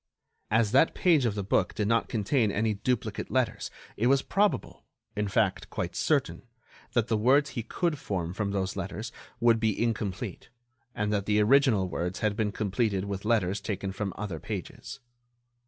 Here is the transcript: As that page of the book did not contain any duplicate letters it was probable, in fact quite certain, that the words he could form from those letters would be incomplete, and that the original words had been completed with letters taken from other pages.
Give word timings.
As 0.49 0.71
that 0.71 0.95
page 0.95 1.25
of 1.25 1.35
the 1.35 1.43
book 1.43 1.75
did 1.75 1.87
not 1.87 2.09
contain 2.09 2.51
any 2.51 2.73
duplicate 2.73 3.29
letters 3.29 3.69
it 3.95 4.07
was 4.07 4.23
probable, 4.23 4.83
in 5.15 5.27
fact 5.27 5.69
quite 5.69 5.95
certain, 5.95 6.41
that 6.93 7.07
the 7.07 7.15
words 7.15 7.51
he 7.51 7.61
could 7.61 7.99
form 7.99 8.33
from 8.33 8.49
those 8.49 8.75
letters 8.75 9.11
would 9.39 9.59
be 9.59 9.79
incomplete, 9.79 10.49
and 10.95 11.13
that 11.13 11.27
the 11.27 11.39
original 11.39 11.87
words 11.87 12.21
had 12.21 12.35
been 12.35 12.51
completed 12.51 13.05
with 13.05 13.25
letters 13.25 13.61
taken 13.61 13.91
from 13.91 14.11
other 14.17 14.39
pages. 14.39 15.01